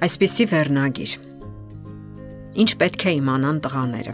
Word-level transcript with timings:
Այսպիսի 0.00 0.44
վերնագիր։ 0.48 1.10
Ինչ 2.62 2.70
պետք 2.80 3.02
է 3.04 3.12
իմանան 3.18 3.56
տղաները։ 3.66 4.12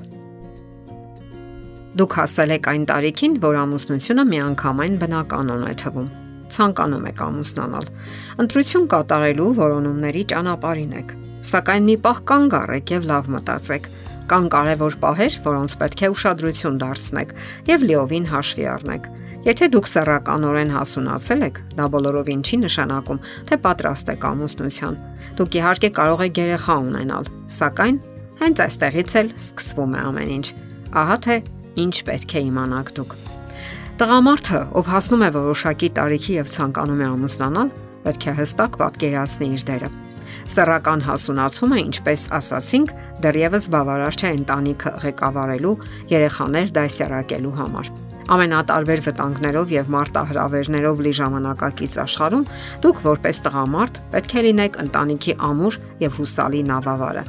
Դուք 2.01 2.17
հասել 2.19 2.55
եք 2.57 2.65
այն 2.73 2.87
տարիքին, 2.91 3.37
որ 3.45 3.59
ամուսնությունը 3.61 4.25
միանգամայն 4.33 4.97
բնականon 5.03 5.63
է 5.69 5.75
թվում։ 5.83 6.09
Ցանկանում 6.57 7.07
եք 7.11 7.23
ամուսնանալ։ 7.27 7.87
Ընտրություն 8.43 8.89
կատարելու 8.97 9.47
որոնումների 9.61 10.25
ճանապարհին 10.35 10.97
եք։ 11.03 11.15
Սակայն 11.55 11.87
մի 11.87 11.97
պահ 12.03 12.19
կանգ 12.33 12.59
առեք 12.67 12.93
եւ 12.97 13.07
լավ 13.13 13.31
մտածեք։ 13.37 13.89
Կան 14.27 14.51
կարևոր 14.57 14.99
պահեր, 15.07 15.39
որոնց 15.47 15.79
պետք 15.87 16.03
է 16.03 16.11
ուշադրություն 16.17 16.83
դարձնեք 16.83 17.37
եւ 17.71 17.87
լիովին 17.87 18.29
հաշվի 18.35 18.69
առնեք 18.75 19.09
Եթե 19.47 19.67
դուք 19.71 19.87
սեռականորեն 19.87 20.71
հասունացել 20.75 21.43
եք, 21.47 21.59
դա 21.79 21.85
բոլորովին 21.95 22.41
չի 22.43 22.57
նշանակում, 22.65 23.19
թե 23.47 23.59
պատրաստ 23.63 24.09
եք 24.17 24.25
ամուսնության։ 24.27 24.97
Դուք 25.39 25.59
իհարկե 25.61 25.91
կարող 25.99 26.23
եք 26.27 26.41
երեխա 26.41 26.75
ունենալ, 26.83 27.29
սակայն 27.55 28.01
հենց 28.41 28.63
այստեղից 28.65 29.15
էլ 29.21 29.31
սկսվում 29.47 29.95
է 29.95 30.01
ամեն 30.07 30.33
ինչ։ 30.37 30.47
Ահա 30.99 31.19
թե 31.27 31.37
ինչ 31.87 31.95
պետք 32.11 32.35
է 32.35 32.43
իմանաք 32.47 32.91
դուք։ 32.97 33.15
Տղամարդը, 34.03 34.61
ով 34.83 34.91
հասնում 34.97 35.23
է 35.23 35.31
որոշակի 35.37 35.89
տարիքի 36.01 36.35
եւ 36.43 36.51
ցանկանում 36.57 37.01
է 37.07 37.07
ամուսնանալ, 37.07 37.71
պետք 38.03 38.27
է 38.27 38.37
հստակ 38.43 38.81
պատկերացնի 38.83 39.49
իր 39.55 39.65
դերը։ 39.71 39.93
Սեռական 40.47 41.01
հասունացումը, 41.07 41.79
ինչպես 41.87 42.27
ասացինք, 42.39 42.93
դեռևս 43.23 43.71
բավարար 43.77 44.21
չէ 44.21 44.35
ընտանիքը 44.43 44.93
ղեկավարելու, 45.07 45.79
երեխաներ 46.13 46.77
դասյարակելու 46.77 47.57
համար 47.63 47.95
ամենատարբեր 48.33 49.01
վտանգներով 49.07 49.73
եւ 49.75 49.91
մարտահրավերներով 49.95 51.03
լի 51.07 51.13
ժամանակակից 51.19 51.93
աշխարհում 52.03 52.47
դուք 52.83 53.03
որպես 53.07 53.41
տղամարդ 53.47 54.01
պետք 54.15 54.33
է 54.37 54.43
լինեք 54.47 54.79
ընտանիքի 54.83 55.35
ամուր 55.47 55.79
եւ 56.03 56.17
հուսալի 56.21 56.63
նավավարը։ 56.71 57.25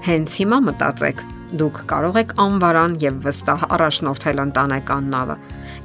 Հենց 0.00 0.34
հիմա 0.40 0.58
մտածեք, 0.66 1.22
դուք 1.60 1.80
կարող 1.90 2.18
եք 2.20 2.34
անվարան 2.44 2.92
եւ 3.04 3.20
վստահ 3.26 3.64
առաջնորդել 3.76 4.42
ընտանեկան 4.46 5.10
նավը։ 5.14 5.36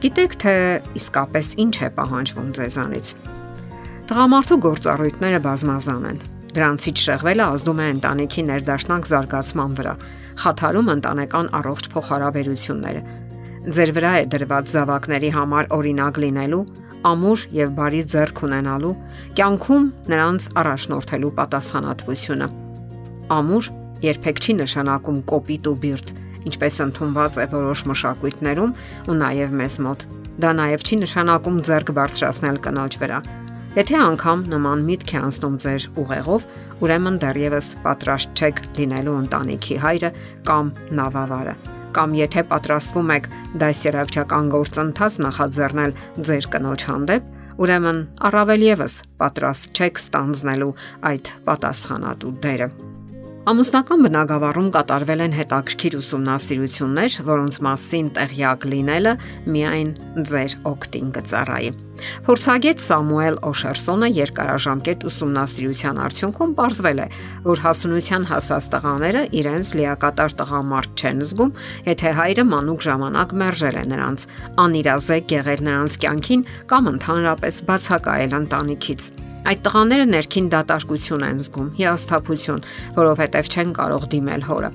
Գիտեք 0.06 0.38
թե 0.46 0.56
իսկապես 1.02 1.52
ինչ 1.66 1.76
է 1.76 1.90
պահանջվում 2.00 2.50
ձեզանից։ 2.56 3.12
Տղամարդու 4.06 4.60
գործառույթները 4.66 5.40
բազմազան 5.46 6.04
են։ 6.10 6.20
Դրանցից 6.56 7.02
շեղվելը 7.06 7.46
ազդում 7.56 7.80
է 7.84 7.88
ընտանիքի 7.96 8.42
ներդաշնակ 8.50 9.08
զարգացման 9.12 9.72
վրա, 9.76 9.96
խաթարում 10.46 10.92
ընտանեկան 10.96 11.50
առողջ 11.60 11.90
փոխհարաբերությունները 11.96 13.02
ձեր 13.66 13.92
վրա 13.98 14.12
է 14.22 14.26
դրված 14.30 14.68
զավակների 14.70 15.30
համար 15.34 15.68
օրինակ 15.74 16.18
լինելու, 16.22 16.60
ամուր 17.10 17.46
եւ 17.56 17.72
բարի 17.80 18.02
ձեռք 18.14 18.42
ունենալու, 18.46 18.92
կյանքում 19.40 19.88
նրանց 20.12 20.46
առաջնորդելու 20.62 21.32
պատասխանատվությունը։ 21.40 22.48
Ամուր 23.36 23.70
երբեք 24.06 24.42
չի 24.46 24.56
նշանակում 24.62 25.20
կոպիտ 25.34 25.70
ու 25.72 25.76
բիրտ, 25.86 26.14
ինչպես 26.46 26.80
ընդունված 26.86 27.40
է 27.42 27.48
որոշ 27.56 27.84
մշակույթներում 27.90 28.76
ու 29.10 29.18
նաև 29.26 29.58
մեզ 29.66 29.78
մոտ։ 29.86 30.08
Դա 30.46 30.50
նաև 30.62 30.86
չի 30.86 30.96
նշանակում 31.02 31.62
ձեռք 31.66 31.94
բարձրացնել 31.98 32.58
կնոջ 32.70 33.00
վրա։ 33.02 33.20
Եթե 33.76 33.96
անգամ 34.06 34.44
նման 34.54 34.84
միտք 34.88 35.10
է 35.16 35.22
անցնում 35.26 35.56
ձեր 35.66 35.88
ուղեղով, 36.06 36.50
ուրեմն 36.86 37.22
դեռևս 37.26 37.72
պատրաստ 37.84 38.40
չեք 38.40 38.66
լինելու 38.80 39.22
ընտանիքի 39.26 39.80
հայրը 39.84 40.12
կամ 40.48 40.76
նավավարը 41.02 41.75
կամ 41.96 42.18
եթե 42.20 42.44
պատրաստվում 42.52 43.14
եք 43.16 43.30
դասերակցական 43.62 44.52
գործընթաց 44.56 45.20
նախաձեռնել 45.26 45.96
ձեր 46.30 46.50
կնոջ 46.56 46.88
հանդեպ, 46.90 47.32
ուրեմն 47.66 48.02
առավել 48.30 48.68
եւս 48.72 48.98
պատրաստ 49.22 49.80
չեք 49.80 50.04
ստանձնելու 50.04 50.76
այդ 51.12 51.34
պատասխանատու 51.48 52.36
դերը։ 52.44 52.70
Ամուսնական 53.46 54.02
բնագավառում 54.02 54.70
կատարվել 54.74 55.20
են 55.22 55.34
հետաքրքիր 55.38 55.96
ուսումնասիրություններ, 56.00 57.18
որոնց 57.28 57.58
մասին 57.62 58.08
տեղյակ 58.16 58.64
լինելը 58.72 59.12
միայն 59.54 59.92
ձեր 60.32 60.56
օգտին 60.66 61.12
կծառայի։ 61.14 61.70
Փորձագետ 62.26 62.82
Սամուել 62.86 63.38
Օշերսոնը 63.50 64.10
երկարաժամկետ 64.16 65.06
ուսումնասիրության 65.12 66.02
արդյունքում 66.06 66.56
ողջվել 66.58 67.04
է, 67.06 67.08
որ 67.46 67.62
հասունության 67.66 68.26
հասած 68.34 68.72
տղաները 68.74 69.22
իրենց 69.46 69.70
լիակատար 69.78 70.36
տղամարդ 70.42 71.06
չեն 71.06 71.22
զգում, 71.30 71.54
եթե 71.94 72.16
հայրը 72.18 72.48
մանուկ 72.50 72.88
ժամանակ 72.90 73.38
մերժել 73.46 73.78
է 73.78 73.86
նրանց, 73.94 74.26
անիրազեկ 74.66 75.38
եղել 75.38 75.64
նրանց 75.70 76.02
կյանքին 76.02 76.44
կամ 76.74 76.92
ընդհանրապես 76.96 77.62
բացակայել 77.70 78.38
ընտանիքից։ 78.42 79.25
Այդ 79.46 79.60
տղաները 79.62 80.06
ներքին 80.10 80.46
դատարկություն 80.50 81.24
են 81.26 81.40
զգում, 81.46 81.66
հիասթափություն, 81.78 82.62
որովհետև 82.96 83.50
չեն 83.54 83.74
կարող 83.78 84.06
դիմել 84.10 84.46
հորը։ 84.48 84.72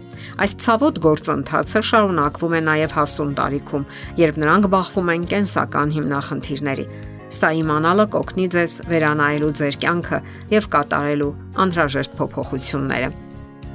Այս 0.47 0.55
ցավոտ 0.63 1.01
գործընթացը 1.07 1.83
շարունակվում 1.91 2.55
է 2.55 2.61
նաև 2.69 2.95
հասուն 2.95 3.33
տարիքում, 3.41 3.87
երբ 4.23 4.39
նրանք 4.45 4.69
բախվում 4.75 5.11
են 5.15 5.27
կենսական 5.35 5.95
հիմնախնդիրների։ 5.97 6.87
Սա 7.31 7.51
իմանալը 7.61 8.07
կօգնի 8.15 8.47
ձեզ 8.55 8.73
վերանայելու 8.95 9.53
ձեր 9.59 9.77
կյանքը 9.83 10.19
եւ 10.55 10.71
կատարելու 10.71 11.35
անհրաժեշտ 11.67 12.19
փոփոխությունները։ 12.21 13.13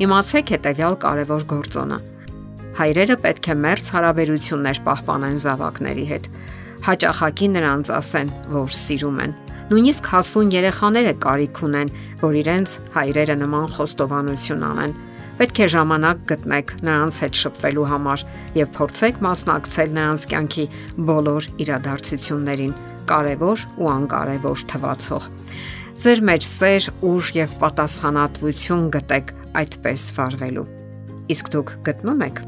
Իմացեք 0.05 0.51
հետեւյալ 0.55 0.99
կարևոր 1.03 1.47
գործոնը։ 1.55 2.01
Հայրերը 2.75 3.15
պետք 3.23 3.47
է 3.51 3.55
մերց 3.67 3.91
հարաբերություններ 3.95 4.83
պահպանեն 4.87 5.39
զավակների 5.43 6.05
հետ։ 6.11 6.29
Հաճախակի 6.85 7.47
նրանց 7.55 7.95
ասեն, 7.99 8.37
որ 8.59 8.75
սիրում 8.83 9.19
են 9.25 9.41
Նույնիսկ 9.65 10.07
հասուն 10.11 10.49
երեխաները 10.53 11.11
կարիք 11.23 11.59
ունեն, 11.65 11.89
որ 12.21 12.35
իրենց 12.37 12.73
հայրերը 12.93 13.35
նման 13.39 13.65
խոստովանություն 13.73 14.65
անեն։ 14.67 14.93
Պետք 15.39 15.61
է 15.65 15.67
ժամանակ 15.73 16.21
գտնեք 16.29 16.73
նրանց 16.85 17.21
հետ 17.25 17.39
շփվելու 17.41 17.87
համար 17.89 18.25
եւ 18.59 18.69
փորձեք 18.77 19.19
մասնակցել 19.25 19.97
նրանց 19.97 20.27
կյանքի 20.35 20.65
բոլոր 21.09 21.49
իրադարձություններին, 21.65 22.77
կարևոր 23.09 23.67
ու 23.81 23.91
անկարևոր 23.95 24.65
թվացող։ 24.69 25.29
Ձեր 26.05 26.25
մեջ 26.29 26.49
սեր, 26.53 26.91
ուժ 27.09 27.35
եւ 27.41 27.59
պատասխանատվություն 27.65 28.89
գտեք 28.95 29.37
այդպես 29.65 30.09
վարվելու։ 30.19 30.69
Իսկ 31.35 31.55
դուք 31.57 31.79
գտնում 31.89 32.29
եք 32.29 32.45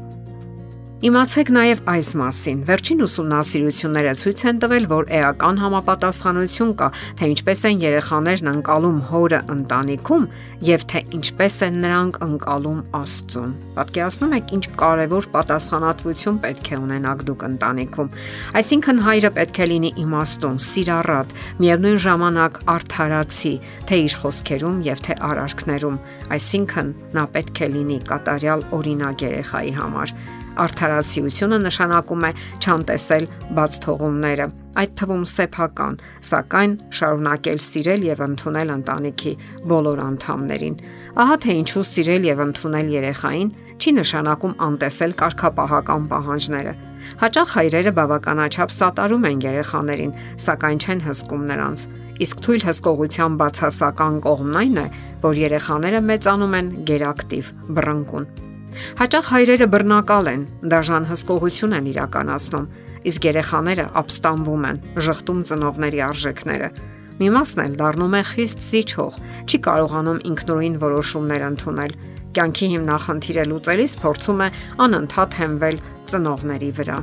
Իմացեք 0.98 1.50
նաև 1.54 1.80
այս 1.92 2.08
մասին։ 2.18 2.62
Վերջին 2.66 3.02
ուսումնասիրությունները 3.04 4.12
ցույց 4.18 4.40
են 4.50 4.56
տվել, 4.64 4.86
որ 4.90 5.04
էական 5.14 5.58
համապատասխանություն 5.62 6.72
կա, 6.80 6.88
թե 7.20 7.28
ինչպես 7.32 7.60
են 7.68 7.84
երեխաներն 7.84 8.50
անցալում 8.52 8.96
հորը 9.06 9.38
ընտանիքում 9.54 10.24
եւ 10.66 10.86
թե 10.90 11.02
ինչպես 11.18 11.58
են 11.68 11.78
նրանք 11.84 12.18
անցալում 12.26 12.80
Աստծուն։ 12.98 13.52
Պատկերացնում 13.78 14.34
եք 14.38 14.50
ինչ 14.58 14.64
կարևոր 14.82 15.28
պատասխանատվություն 15.38 16.40
պետք 16.42 16.72
է 16.74 16.80
ունենաք 16.82 17.22
դուք 17.30 17.46
ընտանիքում։ 17.46 18.10
Այսինքն 18.58 19.02
հայրը 19.06 19.30
պետք 19.38 19.62
է 19.62 19.68
լինի 19.70 19.92
իմաստուն, 20.02 20.58
սիրառատ, 20.66 21.36
միևնույն 21.62 22.02
ժամանակ 22.08 22.58
արդարացի, 22.74 23.54
թե 23.86 24.00
իր 24.08 24.18
խոսքերում 24.18 24.82
եւ 24.88 25.06
թե 25.06 25.18
արարքներում։ 25.30 26.02
Այսինքն 26.38 26.92
նա 27.14 27.24
պետք 27.38 27.62
է 27.62 27.70
լինի 27.78 28.02
կատարյալ 28.10 28.66
օրինակ 28.82 29.26
երեխայի 29.28 29.74
համար 29.78 30.16
Արդարացիությունը 30.64 31.58
նշանակում 31.64 32.24
է 32.28 32.30
չանտեսել 32.58 33.24
բաց 33.58 33.78
թողումները, 33.84 34.46
այդ 34.82 34.92
թվում 34.98 35.24
սեփական, 35.32 35.94
սակայն 36.28 36.74
շարունակել 36.98 37.62
սիրել 37.68 38.04
եւ 38.08 38.22
ընդունել 38.28 38.74
ընտանիքի 38.78 39.32
բոլոր 39.70 40.02
անդամներին։ 40.08 40.76
Ահա 41.18 41.36
թե 41.44 41.56
ինչու 41.62 41.86
սիրել 41.92 42.28
եւ 42.28 42.44
ընդունել 42.48 42.92
երեխային 42.98 43.50
չի 43.78 43.94
նշանակում 43.98 44.54
անտեսել 44.68 45.12
կարգապահական 45.22 46.08
պահանջները։ 46.12 46.72
Հաճախ 47.18 47.52
հայրերը 47.58 47.92
բավականաչափ 47.98 48.74
սատարում 48.74 49.24
են 49.28 49.44
երեխաներին, 49.46 50.12
սակայն 50.44 50.82
չեն 50.84 51.04
հսկում 51.06 51.46
նրանց։ 51.52 51.86
Իսկ 52.26 52.42
թույլ 52.46 52.66
հսկողության 52.68 53.38
բացասական 53.42 54.20
կողմն 54.26 54.60
այն 54.62 54.82
է, 54.82 54.86
որ 55.22 55.40
երեխաները 55.46 56.04
մեծանում 56.10 56.58
են 56.58 56.74
գերակտիվ, 56.90 57.50
բռնկուն։ 57.78 58.30
Հաճախ 58.98 59.30
հայրերը 59.32 59.66
բռնակալ 59.72 60.30
են, 60.32 60.44
դաժան 60.72 61.08
հսկողություն 61.08 61.74
են 61.78 61.88
իրականացնում, 61.92 62.68
իսկ 63.08 63.26
երեխաները 63.28 63.86
ապստամբում 64.00 64.64
են, 64.68 64.80
ժխտում 65.08 65.40
ծնողների 65.48 66.00
արժեքները։ 66.08 66.70
Մի 67.18 67.28
մասն 67.34 67.62
էլ 67.64 67.76
դառնում 67.78 68.16
է 68.18 68.22
խիստ 68.30 68.64
զիջող, 68.68 69.18
չի 69.48 69.58
կարողանում 69.66 70.22
ինքնուրույն 70.30 70.76
որոշումներ 70.84 71.44
ընդունել։ 71.48 71.94
Կյանքի 72.38 72.66
հիմնախնդիրը 72.74 73.44
լուծելիս 73.50 73.94
փորձում 74.02 74.42
է 74.44 74.48
անընդհատ 74.86 75.38
հենվել 75.42 75.80
ծնողների 76.12 76.70
վրա։ 76.78 76.98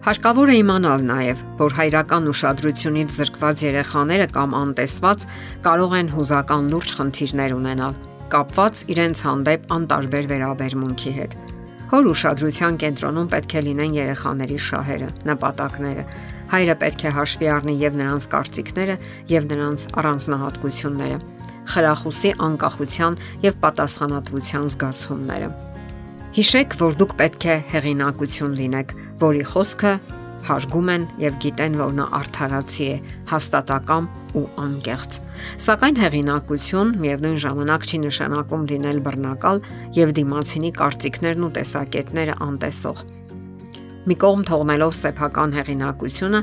Հարկավոր 0.00 0.50
է 0.50 0.54
իմանալ 0.64 1.02
նաև, 1.10 1.40
որ 1.60 1.74
հայրական 1.76 2.28
ուշադրությունից 2.32 3.16
զրկված 3.20 3.64
երեխաները 3.68 4.28
կամ 4.32 4.54
անտեսված 4.64 5.26
կարող 5.66 5.98
են 6.00 6.14
հուզական 6.16 6.70
լուրջ 6.72 6.94
խնդիրներ 6.98 7.56
ունենալ 7.60 7.98
կապված 8.34 8.82
իրենց 8.94 9.22
հանդեպ 9.26 9.72
անտարբեր 9.76 10.26
վերաբերմունքի 10.30 11.12
հետ։ 11.20 11.36
Հոր 11.90 12.08
ուշադրության 12.10 12.76
կենտրոնում 12.80 13.30
պետք 13.34 13.54
է 13.58 13.62
լինեն 13.66 13.96
երեխաների 13.98 14.58
շահերը, 14.70 15.08
նպատակները։ 15.30 16.04
Հայրը 16.50 16.76
պետք 16.80 17.02
է 17.06 17.12
հաշվի 17.16 17.48
առնի 17.50 17.74
եւ 17.80 17.98
նրանց 18.00 18.26
կարծիքները, 18.30 18.96
եւ 19.30 19.48
նրանց 19.50 19.86
առանձնահատկությունները։ 20.00 21.18
խրախուսի 21.70 22.30
անկախության 22.46 23.18
եւ 23.44 23.58
պատասխանատվության 23.64 24.64
զգացումները։ 24.74 25.50
Հիշեք, 26.36 26.74
որ 26.80 26.96
դուք 27.00 27.12
պետք 27.20 27.46
է 27.50 27.56
հեղինակություն 27.70 28.56
լինեք, 28.60 28.94
որի 29.20 29.44
խոսքը 29.50 29.92
հարգում 30.50 30.90
են 30.94 31.06
եւ 31.20 31.38
գիտեն, 31.44 31.78
որ 31.80 31.96
նա 31.98 32.06
արդարացի 32.20 32.86
է, 32.90 32.96
հաստատակամ 33.30 34.06
ու 34.40 34.44
անկեղծ։ 34.64 35.18
Սակայն 35.64 35.98
հեղինակություն 36.00 36.92
միևնույն 37.02 37.38
ժամանակ 37.44 37.86
չի 37.90 38.00
նշանակում 38.04 38.64
լինել 38.70 39.00
բռնակալ 39.06 39.60
եւ 39.96 40.14
դիմացինի 40.20 40.70
կարծիքներն 40.80 41.46
ու 41.46 41.52
տեսակետները 41.58 42.36
անտեսող։ 42.46 43.02
Մի 44.10 44.16
կողմ 44.24 44.42
թողնելով 44.50 44.96
սեփական 45.00 45.54
հեղինակությունը, 45.60 46.40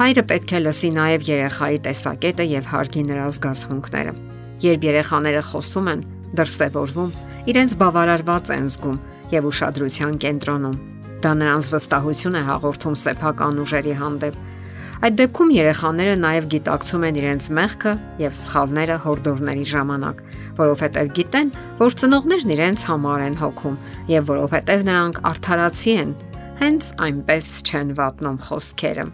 հայրը 0.00 0.24
պետք 0.30 0.54
է 0.54 0.62
լսի 0.64 0.90
նաեւ 0.94 1.28
երեխայի 1.34 1.78
տեսակետը 1.84 2.48
եւ 2.54 2.72
հարգի 2.72 3.04
նրա 3.10 3.28
զգացմունքները։ 3.34 4.16
Երբ 4.64 4.88
երեխաները 4.88 5.44
խոսում 5.50 5.92
են, 5.94 6.08
դրսևորվում, 6.40 7.14
իրենց 7.54 7.78
բավարարված 7.84 8.56
են 8.58 8.66
զգում 8.74 8.98
եւ 9.34 9.48
ուշադրության 9.52 10.18
կենտրոնում 10.24 10.82
Դա 11.24 11.30
նրանց 11.40 11.66
վստահություն 11.72 12.34
է 12.36 12.40
հաղորդում 12.44 12.96
սեփական 13.00 13.60
ուժերի 13.62 13.92
հանդեպ։ 13.96 14.34
Այդ 15.04 15.16
դեպքում 15.18 15.50
երեխաները 15.52 16.12
նաև 16.16 16.44
գիտակցում 16.52 17.02
են 17.04 17.16
իրենց 17.20 17.46
մեղքը 17.56 17.90
եւ 18.22 18.36
սխալները 18.40 18.94
հորդորների 19.04 19.66
ժամանակ, 19.72 20.22
որովհետեւ 20.56 21.10
գիտեն, 21.18 21.50
որ 21.82 21.96
ծնողներն 22.00 22.54
իրենց 22.54 22.84
համար 22.88 23.24
են 23.24 23.36
հոգում 23.42 23.76
եւ 24.14 24.30
որովհետեւ 24.30 24.86
նրանք 24.88 25.20
արդարացի 25.30 25.94
են, 26.04 26.14
հենց 26.62 26.88
այնպես 27.04 27.50
չեն 27.68 27.92
վատնում 28.00 28.38
խոսքերը։ 28.48 29.06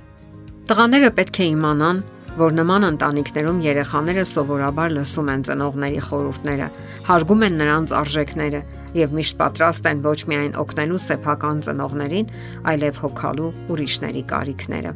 Տղաները 0.70 1.10
պետք 1.18 1.40
է 1.42 1.48
իմանան, 1.58 2.02
որ 2.38 2.54
նման 2.60 2.86
ընտանիքներում 2.94 3.62
երեխաները 3.66 4.24
սովորաբար 4.30 4.94
լսում 4.94 5.30
են 5.34 5.42
ծնողների 5.50 6.04
խորհուրդները, 6.06 6.68
հարգում 7.10 7.42
են 7.50 7.58
նրանց 7.64 7.96
արժեքները 7.98 8.60
եւ 8.96 9.14
միշտ 9.18 9.36
պատրաստ 9.40 9.88
են 9.90 10.02
ոչ 10.06 10.18
միայն 10.30 10.56
օգնելու 10.60 11.00
սեփական 11.04 11.62
ծնողներին, 11.66 12.30
այլև 12.70 13.00
հոգալու 13.04 13.50
ուրիշների 13.74 14.22
կարիքները։ 14.32 14.92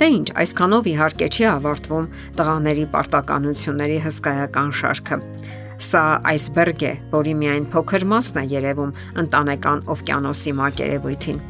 Դե 0.00 0.08
ինչ, 0.16 0.28
այսքանով 0.42 0.88
իհարկե 0.92 1.28
չի 1.36 1.46
ավարտվում 1.52 2.08
տղաների 2.38 2.86
պարտականությունների 2.94 3.98
հսկայական 4.06 4.72
շարքը։ 4.80 5.20
Սա 5.76 6.02
այսբերգ 6.32 6.82
է, 6.88 6.92
որի 7.12 7.34
միայն 7.36 7.66
փոքր 7.74 8.06
մասն 8.08 8.40
է 8.40 8.44
երևում 8.54 8.94
ընտանեկան 9.26 9.82
օվկիանոսի 9.92 10.54
մակերևույթին։ 10.62 11.40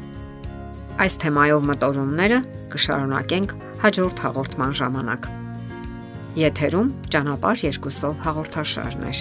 Այս 1.06 1.18
թեմայով 1.22 1.66
մտորումները 1.70 2.38
կշարունակենք 2.72 3.56
հաջորդ 3.84 4.22
հաղորդման 4.26 4.78
ժամանակ։ 4.80 5.28
Եթերում 6.42 6.88
ճանապարհ 7.14 7.66
երկուսով 7.70 8.24
հաղորդաշարներ։ 8.26 9.20